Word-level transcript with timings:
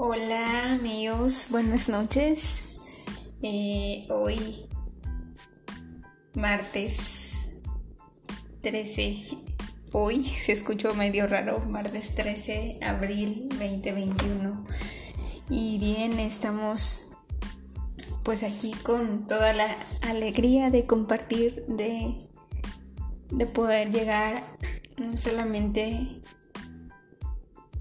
Hola 0.00 0.74
amigos, 0.74 1.48
buenas 1.50 1.88
noches. 1.88 2.76
Eh, 3.42 4.06
hoy, 4.10 4.68
martes 6.34 7.62
13, 8.60 9.24
hoy 9.90 10.24
se 10.44 10.52
escuchó 10.52 10.94
medio 10.94 11.26
raro, 11.26 11.58
martes 11.66 12.14
13, 12.14 12.78
abril 12.82 13.48
2021. 13.48 14.66
Y 15.50 15.78
bien, 15.80 16.20
estamos 16.20 17.08
pues 18.22 18.44
aquí 18.44 18.74
con 18.84 19.26
toda 19.26 19.52
la 19.52 19.66
alegría 20.02 20.70
de 20.70 20.86
compartir, 20.86 21.64
de, 21.66 22.14
de 23.30 23.46
poder 23.46 23.90
llegar 23.90 24.44
no 24.96 25.16
solamente 25.16 26.17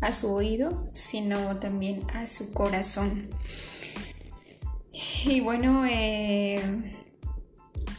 a 0.02 0.14
su 0.14 0.32
oído, 0.32 0.90
sino 0.94 1.58
también 1.58 2.04
a 2.14 2.26
su 2.26 2.54
corazón. 2.54 3.30
Y 5.26 5.42
bueno, 5.42 5.86
eh, 5.86 6.62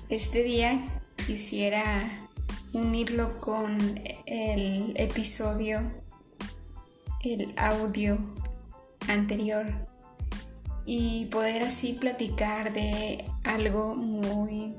este 0.09 0.43
día 0.43 1.03
quisiera 1.27 2.29
unirlo 2.73 3.39
con 3.41 4.01
el 4.27 4.95
episodio, 4.97 5.81
el 7.23 7.53
audio 7.57 8.19
anterior 9.09 9.67
y 10.87 11.27
poder 11.27 11.63
así 11.63 11.95
platicar 11.95 12.73
de 12.73 13.25
algo 13.45 13.95
muy 13.95 14.75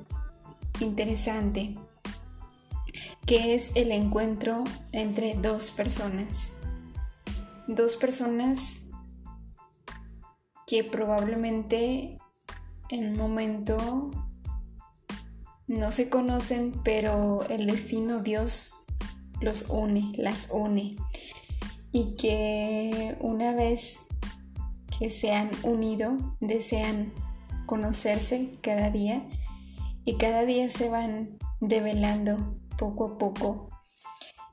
interesante, 0.79 1.75
que 3.25 3.53
es 3.53 3.75
el 3.75 3.91
encuentro 3.91 4.63
entre 4.91 5.35
dos 5.35 5.71
personas 5.71 6.58
dos 7.75 7.97
personas 7.97 8.89
que 10.65 10.83
probablemente 10.83 12.17
en 12.89 13.11
un 13.11 13.17
momento 13.17 14.09
no 15.67 15.91
se 15.91 16.09
conocen, 16.09 16.81
pero 16.83 17.43
el 17.47 17.67
destino 17.67 18.23
Dios 18.23 18.73
los 19.39 19.69
une, 19.69 20.11
las 20.17 20.49
une. 20.51 20.95
Y 21.91 22.15
que 22.15 23.15
una 23.19 23.53
vez 23.53 24.07
que 24.97 25.11
se 25.11 25.33
han 25.33 25.51
unido, 25.61 26.17
desean 26.39 27.13
conocerse 27.67 28.51
cada 28.61 28.89
día 28.89 29.23
y 30.05 30.17
cada 30.17 30.43
día 30.43 30.71
se 30.71 30.89
van 30.89 31.27
develando 31.61 32.57
poco 32.79 33.05
a 33.05 33.17
poco 33.19 33.68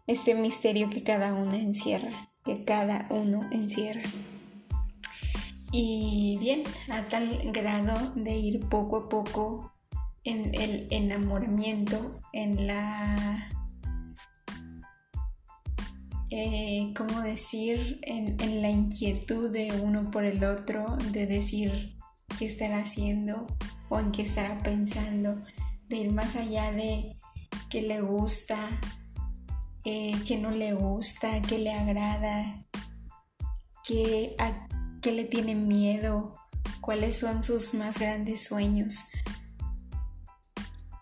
este 0.06 0.34
misterio 0.34 0.88
que 0.88 1.02
cada 1.02 1.34
uno 1.34 1.54
encierra 1.54 2.28
que 2.46 2.62
cada 2.64 3.06
uno 3.10 3.48
encierra. 3.50 4.08
Y 5.72 6.38
bien, 6.40 6.62
a 6.88 7.02
tal 7.08 7.40
grado 7.52 8.12
de 8.14 8.38
ir 8.38 8.60
poco 8.60 8.96
a 8.96 9.08
poco 9.08 9.72
en 10.22 10.54
el 10.54 10.86
enamoramiento, 10.90 12.20
en 12.32 12.68
la... 12.68 13.52
Eh, 16.30 16.92
¿Cómo 16.96 17.20
decir? 17.20 17.98
En, 18.02 18.40
en 18.40 18.62
la 18.62 18.70
inquietud 18.70 19.52
de 19.52 19.72
uno 19.80 20.10
por 20.12 20.24
el 20.24 20.44
otro, 20.44 20.96
de 21.10 21.26
decir 21.26 21.96
qué 22.38 22.46
estará 22.46 22.78
haciendo 22.78 23.44
o 23.88 23.98
en 23.98 24.12
qué 24.12 24.22
estará 24.22 24.62
pensando, 24.62 25.42
de 25.88 25.96
ir 25.96 26.12
más 26.12 26.36
allá 26.36 26.72
de 26.72 27.16
qué 27.70 27.82
le 27.82 28.00
gusta, 28.00 28.56
eh, 29.88 30.20
qué 30.26 30.36
no 30.36 30.50
le 30.50 30.72
gusta, 30.72 31.40
qué 31.42 31.58
le 31.58 31.72
agrada, 31.72 32.66
qué, 33.86 34.34
a 34.40 34.50
le 35.12 35.24
tiene 35.24 35.54
miedo, 35.54 36.34
cuáles 36.80 37.18
son 37.18 37.44
sus 37.44 37.74
más 37.74 38.00
grandes 38.00 38.42
sueños, 38.42 39.10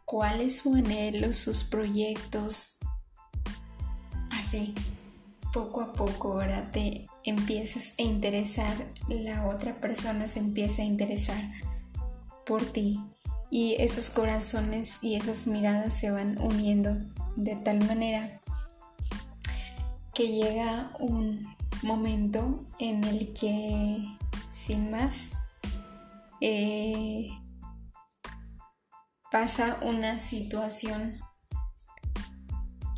cuál 0.05 0.43
es 0.43 0.59
su 0.59 0.75
anhelo, 0.75 1.33
sus 1.33 1.65
proyectos. 1.65 2.81
Así, 4.31 4.75
poco 5.55 5.81
a 5.81 5.95
poco 5.95 6.35
ahora 6.35 6.71
te 6.71 7.07
empiezas 7.25 7.95
a 7.99 8.03
interesar, 8.03 8.77
la 9.09 9.47
otra 9.47 9.81
persona 9.81 10.29
se 10.29 10.41
empieza 10.41 10.83
a 10.83 10.85
interesar 10.85 11.43
por 12.45 12.63
ti 12.67 13.01
y 13.51 13.77
esos 13.79 14.11
corazones 14.11 14.99
y 15.01 15.15
esas 15.15 15.47
miradas 15.47 15.95
se 15.95 16.11
van 16.11 16.39
uniendo 16.39 16.95
de 17.37 17.57
tal 17.57 17.83
manera 17.87 18.29
que 20.15 20.29
llega 20.29 20.93
un 21.01 21.55
momento 21.83 22.61
en 22.79 23.03
el 23.05 23.35
que, 23.35 24.07
sin 24.51 24.91
más, 24.91 25.33
eh, 26.41 27.31
pasa 29.31 29.79
una 29.83 30.19
situación 30.19 31.19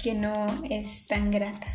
que 0.03 0.15
no 0.15 0.47
es 0.65 1.07
tan 1.07 1.31
grata. 1.31 1.75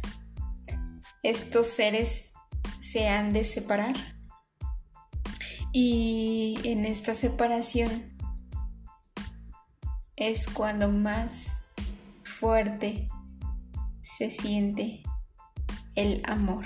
Estos 1.23 1.67
seres 1.67 2.33
se 2.79 3.09
han 3.09 3.33
de 3.33 3.43
separar 3.43 3.95
y 5.73 6.59
en 6.63 6.85
esta 6.85 7.15
separación 7.15 8.17
es 10.15 10.47
cuando 10.47 10.89
más 10.89 11.71
fuerte 12.23 13.07
se 14.01 14.29
siente 14.29 15.03
el 15.95 16.21
amor. 16.25 16.65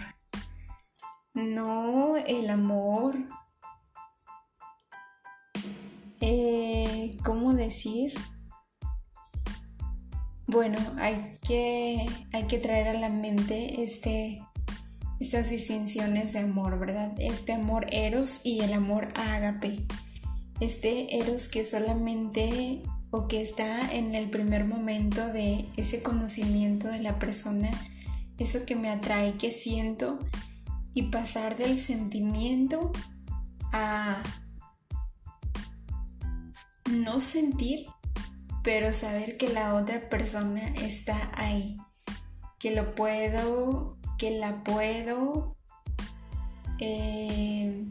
No, 1.33 2.15
el 2.17 2.49
amor. 2.49 3.15
Eh, 6.21 7.17
¿Cómo 7.23 7.53
decir? 7.53 8.13
Bueno, 10.47 10.77
hay 10.97 11.37
que, 11.47 12.07
hay 12.31 12.43
que 12.43 12.57
traer 12.59 12.87
a 12.87 12.93
la 12.93 13.09
mente 13.09 13.83
este, 13.83 14.41
estas 15.19 15.49
distinciones 15.49 16.33
de 16.33 16.39
amor, 16.39 16.79
¿verdad? 16.79 17.13
Este 17.17 17.53
amor 17.53 17.87
eros 17.91 18.45
y 18.45 18.61
el 18.61 18.73
amor 18.73 19.09
ágape. 19.15 19.85
Este 20.59 21.19
eros 21.19 21.49
que 21.49 21.65
solamente 21.65 22.81
o 23.11 23.27
que 23.27 23.41
está 23.41 23.91
en 23.91 24.15
el 24.15 24.29
primer 24.29 24.65
momento 24.65 25.27
de 25.27 25.65
ese 25.77 26.01
conocimiento 26.01 26.87
de 26.87 27.01
la 27.01 27.19
persona 27.19 27.71
eso 28.37 28.65
que 28.65 28.75
me 28.75 28.89
atrae, 28.89 29.33
que 29.33 29.51
siento 29.51 30.19
y 30.93 31.03
pasar 31.03 31.57
del 31.57 31.79
sentimiento 31.79 32.91
a 33.71 34.21
no 36.89 37.19
sentir, 37.19 37.87
pero 38.63 38.93
saber 38.93 39.37
que 39.37 39.49
la 39.49 39.75
otra 39.75 40.09
persona 40.09 40.61
está 40.81 41.17
ahí, 41.35 41.77
que 42.59 42.71
lo 42.71 42.91
puedo, 42.91 43.97
que 44.17 44.39
la 44.39 44.63
puedo 44.63 45.55
eh, 46.79 47.85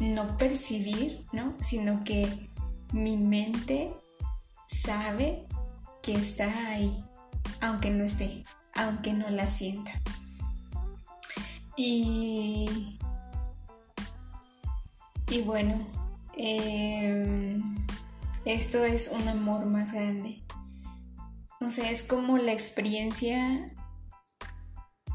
no 0.00 0.36
percibir, 0.36 1.26
¿no? 1.32 1.52
Sino 1.60 2.04
que 2.04 2.50
mi 2.92 3.16
mente 3.16 3.92
sabe 4.66 5.46
que 6.02 6.14
está 6.14 6.68
ahí, 6.68 7.04
aunque 7.60 7.90
no 7.90 8.04
esté 8.04 8.44
aunque 8.78 9.12
no 9.12 9.28
la 9.28 9.50
sienta. 9.50 9.90
Y, 11.76 12.98
y 15.30 15.40
bueno, 15.42 15.86
em, 16.36 17.86
esto 18.44 18.84
es 18.84 19.10
un 19.12 19.28
amor 19.28 19.66
más 19.66 19.92
grande. 19.92 20.42
O 21.60 21.70
sea, 21.70 21.90
es 21.90 22.04
como 22.04 22.38
la 22.38 22.52
experiencia, 22.52 23.74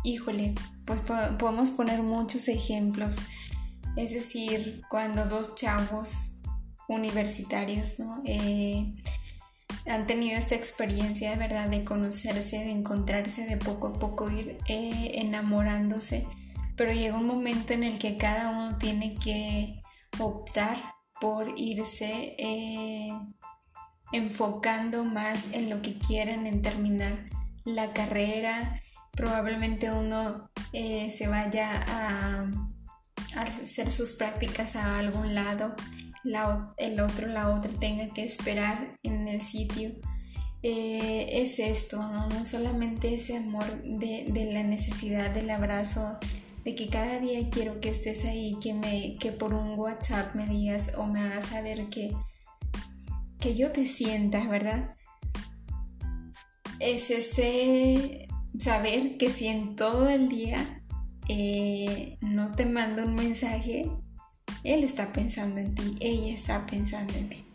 híjole, 0.03 0.53
pues 0.85 1.01
podemos 1.01 1.71
poner 1.71 2.03
muchos 2.03 2.47
ejemplos. 2.49 3.25
Es 3.95 4.11
decir, 4.13 4.81
cuando 4.89 5.25
dos 5.25 5.55
chavos 5.55 6.41
universitarios, 6.89 7.99
¿no? 7.99 8.21
Eh, 8.25 8.93
han 9.85 10.07
tenido 10.07 10.37
esta 10.37 10.55
experiencia 10.55 11.31
de 11.31 11.35
verdad 11.35 11.67
de 11.67 11.83
conocerse, 11.83 12.57
de 12.57 12.71
encontrarse, 12.71 13.45
de 13.45 13.57
poco 13.57 13.87
a 13.87 13.93
poco 13.99 14.29
ir 14.29 14.57
eh, 14.67 15.11
enamorándose, 15.15 16.25
pero 16.75 16.93
llega 16.93 17.17
un 17.17 17.27
momento 17.27 17.73
en 17.73 17.83
el 17.83 17.99
que 17.99 18.17
cada 18.17 18.49
uno 18.49 18.77
tiene 18.77 19.17
que 19.17 19.79
optar 20.19 20.77
por 21.19 21.53
irse 21.57 22.35
eh, 22.37 23.13
enfocando 24.11 25.03
más 25.03 25.53
en 25.53 25.69
lo 25.69 25.81
que 25.81 25.93
quieren, 25.93 26.47
en 26.47 26.61
terminar 26.61 27.13
la 27.65 27.91
carrera. 27.91 28.81
Probablemente 29.11 29.91
uno 29.91 30.49
eh, 30.71 31.09
se 31.09 31.27
vaya 31.27 31.83
a 31.87 32.45
hacer 33.37 33.91
sus 33.91 34.13
prácticas 34.13 34.75
a 34.75 34.99
algún 34.99 35.35
lado 35.35 35.75
el 36.23 36.99
otro, 36.99 37.27
la 37.27 37.49
otra 37.49 37.71
tenga 37.79 38.07
que 38.13 38.23
esperar 38.23 38.97
en 39.03 39.27
el 39.27 39.41
sitio. 39.41 39.91
Eh, 40.61 41.43
es 41.43 41.59
esto, 41.59 41.97
¿no? 41.97 42.29
no 42.29 42.45
solamente 42.45 43.13
ese 43.13 43.35
amor 43.35 43.65
de, 43.83 44.49
la 44.53 44.63
necesidad 44.63 45.29
del 45.31 45.49
abrazo, 45.49 46.17
de 46.63 46.73
que 46.73 46.87
cada 46.87 47.19
día 47.19 47.49
quiero 47.49 47.81
que 47.81 47.89
estés 47.89 48.23
ahí, 48.23 48.57
que, 48.61 48.73
me, 48.73 49.17
que 49.19 49.33
por 49.33 49.53
un 49.53 49.77
WhatsApp 49.77 50.35
me 50.35 50.47
digas 50.47 50.93
o 50.97 51.05
me 51.05 51.19
hagas 51.19 51.47
saber 51.47 51.89
que, 51.89 52.15
que 53.39 53.55
yo 53.55 53.71
te 53.71 53.85
sienta, 53.87 54.47
¿verdad? 54.47 54.95
Es 56.79 57.11
ese 57.11 58.29
saber 58.57 59.17
que 59.17 59.29
si 59.31 59.47
en 59.47 59.75
todo 59.75 60.07
el 60.07 60.29
día 60.29 60.81
eh, 61.27 62.17
no 62.21 62.55
te 62.55 62.65
manda 62.65 63.03
un 63.03 63.15
mensaje, 63.15 63.91
él 64.63 64.83
está 64.83 65.11
pensando 65.11 65.59
en 65.59 65.73
ti, 65.75 65.95
ella 65.99 66.33
está 66.33 66.65
pensando 66.65 67.13
en 67.13 67.29
ti. 67.29 67.45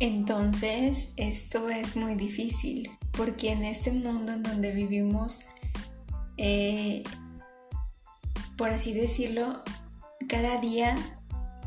Entonces, 0.00 1.14
esto 1.16 1.70
es 1.70 1.96
muy 1.96 2.16
difícil, 2.16 2.90
porque 3.12 3.52
en 3.52 3.64
este 3.64 3.92
mundo 3.92 4.32
en 4.32 4.42
donde 4.42 4.70
vivimos, 4.70 5.40
eh, 6.36 7.02
por 8.58 8.70
así 8.70 8.92
decirlo, 8.92 9.62
cada 10.28 10.60
día 10.60 10.96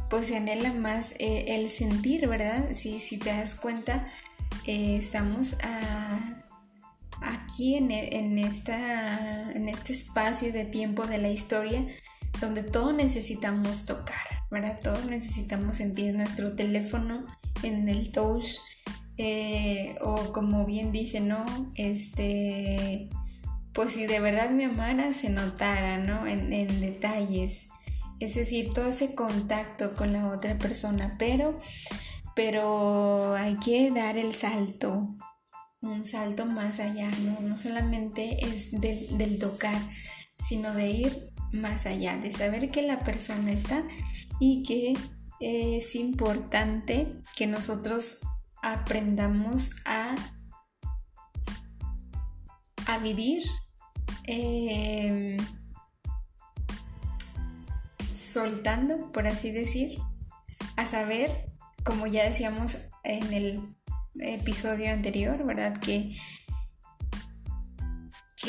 pues 0.10 0.28
se 0.28 0.38
anhela 0.38 0.74
más 0.74 1.14
eh, 1.20 1.46
el 1.50 1.70
sentir, 1.70 2.28
¿verdad? 2.28 2.70
Si, 2.74 3.00
si 3.00 3.18
te 3.18 3.30
das 3.30 3.56
cuenta, 3.56 4.08
eh, 4.66 4.98
estamos 4.98 5.56
aquí 7.22 7.76
en, 7.76 7.92
en, 7.92 8.40
esta, 8.40 9.52
en 9.52 9.70
este 9.70 9.94
espacio 9.94 10.52
de 10.52 10.66
tiempo 10.66 11.06
de 11.06 11.20
la 11.20 11.30
historia 11.30 11.86
donde 12.40 12.64
todos 12.64 12.96
necesitamos 12.96 13.86
tocar, 13.86 14.44
¿verdad? 14.50 14.80
Todos 14.82 15.06
necesitamos 15.06 15.78
sentir 15.78 16.16
nuestro 16.16 16.56
teléfono 16.56 17.24
en 17.64 17.88
el 17.88 18.12
touch 18.12 18.58
eh, 19.18 19.96
o 20.02 20.32
como 20.32 20.66
bien 20.66 20.94
dice, 20.94 21.20
¿no? 21.20 21.46
Este, 21.76 23.10
pues 23.74 23.94
si 23.94 24.06
de 24.06 24.20
verdad 24.22 24.50
me 24.50 24.66
amara, 24.66 25.12
se 25.14 25.30
notara, 25.30 25.98
¿no? 25.98 26.26
En, 26.26 26.50
detalles. 26.80 27.70
Es 28.20 28.36
decir, 28.36 28.72
todo 28.74 28.88
ese 28.88 29.16
contacto 29.16 29.96
con 29.96 30.14
la 30.14 30.30
otra 30.30 30.58
persona, 30.58 31.16
pero, 31.20 31.60
pero 32.36 33.34
hay 33.36 33.58
que 33.58 33.92
dar 33.92 34.18
el 34.18 34.34
salto, 34.34 35.18
un 35.82 36.06
salto 36.06 36.46
más 36.46 36.80
allá, 36.80 37.12
¿no? 37.22 37.42
No 37.42 37.58
solamente 37.58 38.46
es 38.46 38.72
del 38.80 39.38
tocar, 39.40 39.82
sino 40.38 40.74
de 40.74 40.92
ir 40.92 41.24
más 41.52 41.86
allá, 41.86 42.18
de 42.18 42.32
saber 42.32 42.70
que 42.70 42.82
la 42.82 43.00
persona 43.00 43.52
está 43.52 43.84
y 44.40 44.64
que 44.64 44.98
es 45.40 45.96
importante 45.96 47.08
que 47.36 47.48
nosotros 47.48 48.22
aprendamos 48.62 49.72
a, 49.86 50.16
a 52.88 52.98
vivir 52.98 53.44
em, 54.26 55.38
soltando, 58.12 59.12
por 59.12 59.28
así 59.28 59.52
decir, 59.52 59.98
a 60.76 60.86
saber, 60.86 61.52
como 61.84 62.08
ya 62.08 62.26
decíamos 62.26 62.78
en 63.04 63.34
el 63.34 63.62
episodio 64.20 64.92
anterior, 64.92 65.46
¿verdad? 65.46 65.78
Que, 65.80 66.16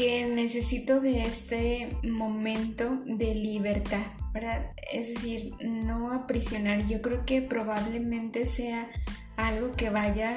que 0.00 0.25
necesito 0.25 0.99
de 0.99 1.26
este 1.26 1.94
momento 2.02 3.02
de 3.05 3.35
libertad, 3.35 4.00
es 4.94 5.12
decir, 5.12 5.55
no 5.62 6.11
aprisionar. 6.11 6.87
Yo 6.87 7.02
creo 7.02 7.26
que 7.26 7.43
probablemente 7.43 8.47
sea 8.47 8.91
algo 9.37 9.75
que 9.75 9.91
vaya 9.91 10.35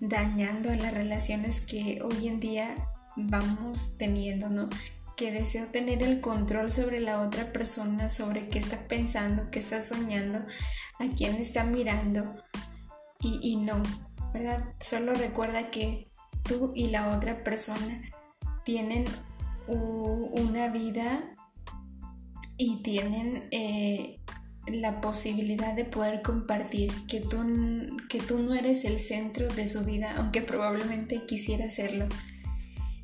dañando 0.00 0.74
las 0.74 0.94
relaciones 0.94 1.60
que 1.60 1.98
hoy 2.02 2.26
en 2.26 2.40
día 2.40 2.74
vamos 3.16 3.98
teniendo, 3.98 4.48
¿no? 4.48 4.70
Que 5.14 5.30
deseo 5.30 5.66
tener 5.66 6.02
el 6.02 6.22
control 6.22 6.72
sobre 6.72 6.98
la 6.98 7.20
otra 7.20 7.52
persona, 7.52 8.08
sobre 8.08 8.48
qué 8.48 8.58
está 8.58 8.88
pensando, 8.88 9.50
qué 9.50 9.58
está 9.58 9.82
soñando, 9.82 10.38
a 10.38 11.06
quién 11.14 11.36
está 11.36 11.64
mirando. 11.64 12.34
Y, 13.20 13.40
y 13.42 13.56
no, 13.56 13.82
¿verdad? 14.32 14.74
Solo 14.80 15.12
recuerda 15.12 15.70
que 15.70 16.04
tú 16.44 16.72
y 16.74 16.88
la 16.88 17.14
otra 17.14 17.44
persona 17.44 18.00
tienen 18.64 19.04
una 19.66 20.68
vida 20.68 21.34
y 22.56 22.82
tienen 22.82 23.48
eh, 23.50 24.20
la 24.66 25.00
posibilidad 25.00 25.74
de 25.74 25.84
poder 25.84 26.22
compartir, 26.22 26.92
que 27.06 27.20
tú, 27.20 27.38
que 28.08 28.20
tú 28.20 28.38
no 28.38 28.54
eres 28.54 28.84
el 28.84 29.00
centro 29.00 29.48
de 29.48 29.66
su 29.66 29.84
vida, 29.84 30.14
aunque 30.16 30.42
probablemente 30.42 31.24
quisiera 31.26 31.70
serlo. 31.70 32.08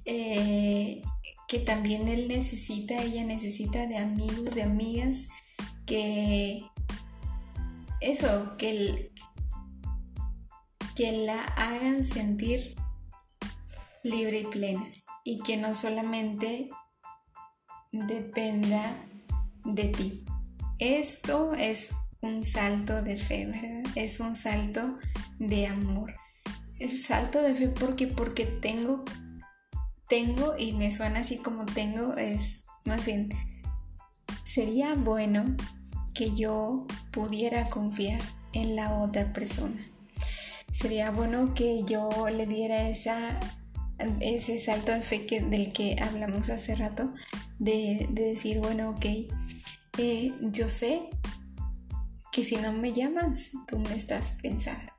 Eh, 0.05 1.03
que 1.49 1.59
también 1.59 2.09
él 2.09 2.29
necesita, 2.29 3.03
ella 3.03 3.25
necesita 3.25 3.87
de 3.87 3.97
amigos, 3.97 4.55
de 4.55 4.63
amigas, 4.63 5.29
que 5.87 6.63
eso, 8.01 8.57
que, 8.59 9.13
que 10.95 11.13
la 11.25 11.43
hagan 11.43 12.05
sentir 12.05 12.75
libre 14.03 14.41
y 14.41 14.45
plena 14.45 14.91
y 15.29 15.41
que 15.41 15.59
no 15.59 15.75
solamente 15.75 16.71
dependa 17.93 18.97
de 19.63 19.85
ti. 19.89 20.25
Esto 20.79 21.53
es 21.53 21.93
un 22.23 22.43
salto 22.43 23.03
de 23.03 23.19
fe, 23.19 23.45
¿verdad? 23.45 23.93
Es 23.95 24.21
un 24.21 24.35
salto 24.35 24.97
de 25.39 25.67
amor. 25.67 26.15
El 26.79 26.97
salto 26.97 27.43
de 27.43 27.55
fe 27.55 27.69
porque 27.69 28.07
porque 28.07 28.47
tengo 28.47 29.05
tengo 30.09 30.57
y 30.57 30.73
me 30.73 30.91
suena 30.91 31.21
así 31.21 31.37
como 31.37 31.67
tengo 31.67 32.17
es 32.17 32.65
más 32.87 33.05
bien 33.05 33.29
sería 34.45 34.95
bueno 34.95 35.45
que 36.15 36.35
yo 36.35 36.87
pudiera 37.11 37.69
confiar 37.69 38.23
en 38.55 38.77
la 38.77 38.95
otra 38.95 39.31
persona. 39.35 39.87
Sería 40.73 41.11
bueno 41.11 41.53
que 41.53 41.85
yo 41.85 42.31
le 42.31 42.47
diera 42.47 42.89
esa, 42.89 43.58
ese 44.21 44.59
salto 44.59 44.93
de 44.93 45.03
fe 45.03 45.27
del 45.51 45.73
que 45.73 45.97
hablamos 46.01 46.51
hace 46.51 46.75
rato, 46.75 47.13
de, 47.59 48.07
de 48.11 48.23
decir, 48.23 48.61
bueno, 48.61 48.91
ok, 48.91 49.07
yo 50.53 50.69
sé 50.69 51.11
que 52.33 52.45
si 52.45 52.57
no 52.57 52.73
me 52.73 52.93
llamas, 52.93 53.51
tú 53.67 53.79
me 53.79 53.97
estás 53.97 54.37
pensando. 54.41 54.93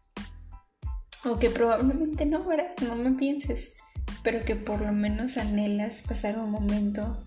O 1.26 1.38
que 1.38 1.50
probablemente 1.50 2.26
no, 2.26 2.44
¿verdad? 2.44 2.72
No 2.82 2.96
me 2.96 3.12
pienses, 3.12 3.76
pero 4.24 4.44
que 4.44 4.56
por 4.56 4.82
lo 4.82 4.92
menos 4.92 5.38
anhelas 5.38 6.04
pasar 6.08 6.38
un 6.40 6.52
momento 6.52 7.18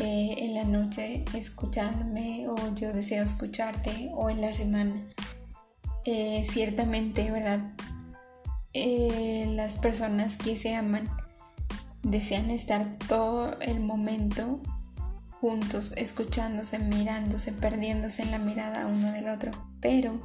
eh, 0.00 0.34
en 0.38 0.54
la 0.54 0.64
noche 0.64 1.24
escuchándome 1.34 2.46
o 2.48 2.56
yo 2.74 2.92
deseo 2.92 3.24
escucharte 3.24 4.10
o 4.14 4.28
en 4.28 4.40
la 4.40 4.52
semana. 4.52 5.02
Eh, 6.04 6.42
ciertamente, 6.44 7.30
¿verdad? 7.30 7.72
Eh, 8.78 9.46
las 9.52 9.76
personas 9.76 10.36
que 10.36 10.58
se 10.58 10.74
aman 10.74 11.08
desean 12.02 12.50
estar 12.50 12.84
todo 13.08 13.58
el 13.60 13.80
momento 13.80 14.60
juntos, 15.40 15.94
escuchándose, 15.96 16.78
mirándose, 16.78 17.52
perdiéndose 17.52 18.20
en 18.20 18.32
la 18.32 18.38
mirada 18.38 18.86
uno 18.86 19.12
del 19.12 19.30
otro. 19.30 19.50
Pero, 19.80 20.20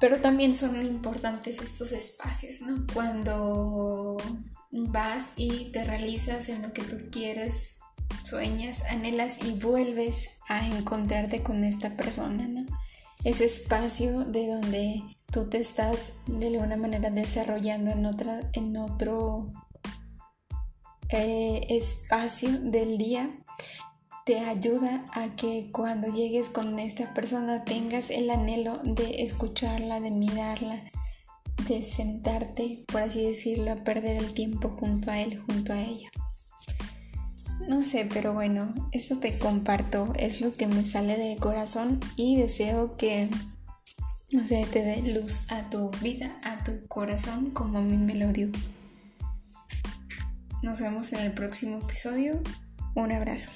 pero 0.00 0.20
también 0.20 0.56
son 0.56 0.84
importantes 0.84 1.62
estos 1.62 1.92
espacios, 1.92 2.62
¿no? 2.62 2.84
Cuando 2.92 4.16
vas 4.72 5.34
y 5.36 5.70
te 5.70 5.84
realizas 5.84 6.48
en 6.48 6.60
lo 6.62 6.72
que 6.72 6.82
tú 6.82 6.96
quieres, 7.08 7.78
sueñas, 8.24 8.82
anhelas 8.90 9.44
y 9.44 9.52
vuelves 9.52 10.40
a 10.48 10.66
encontrarte 10.66 11.44
con 11.44 11.62
esta 11.62 11.90
persona, 11.90 12.48
¿no? 12.48 12.66
Ese 13.22 13.44
espacio 13.44 14.24
de 14.24 14.48
donde 14.48 15.04
tú 15.30 15.48
te 15.48 15.58
estás 15.58 16.14
de 16.26 16.48
alguna 16.48 16.76
manera 16.76 17.10
desarrollando 17.10 17.90
en 17.90 18.06
otra, 18.06 18.48
en 18.52 18.76
otro 18.76 19.52
eh, 21.08 21.66
espacio 21.68 22.50
del 22.60 22.98
día 22.98 23.30
te 24.24 24.38
ayuda 24.38 25.04
a 25.12 25.34
que 25.34 25.70
cuando 25.72 26.08
llegues 26.08 26.50
con 26.50 26.78
esta 26.78 27.12
persona 27.14 27.64
tengas 27.64 28.10
el 28.10 28.30
anhelo 28.30 28.78
de 28.84 29.22
escucharla, 29.22 30.00
de 30.00 30.10
mirarla, 30.10 30.82
de 31.68 31.82
sentarte, 31.82 32.84
por 32.86 33.02
así 33.02 33.24
decirlo, 33.24 33.72
a 33.72 33.76
perder 33.76 34.16
el 34.18 34.32
tiempo 34.32 34.68
junto 34.78 35.10
a 35.10 35.20
él, 35.20 35.38
junto 35.38 35.72
a 35.72 35.80
ella. 35.80 36.10
No 37.68 37.82
sé, 37.82 38.08
pero 38.12 38.32
bueno, 38.32 38.72
eso 38.92 39.18
te 39.18 39.38
comparto, 39.38 40.12
es 40.16 40.40
lo 40.40 40.54
que 40.54 40.66
me 40.66 40.84
sale 40.84 41.16
del 41.16 41.38
corazón 41.38 42.00
y 42.16 42.36
deseo 42.36 42.96
que, 42.96 43.28
no 44.32 44.46
sé, 44.46 44.66
te 44.70 44.82
dé 44.82 45.14
luz 45.14 45.50
a 45.50 45.68
tu 45.70 45.90
vida, 46.02 46.30
a 46.44 46.62
tu 46.62 46.86
corazón 46.86 47.50
como 47.50 47.78
a 47.78 47.82
mí 47.82 47.98
me 47.98 48.14
lo 48.14 48.32
dio. 48.32 48.48
Nos 50.62 50.80
vemos 50.80 51.12
en 51.12 51.20
el 51.20 51.32
próximo 51.32 51.78
episodio. 51.78 52.40
Un 52.94 53.12
abrazo. 53.12 53.50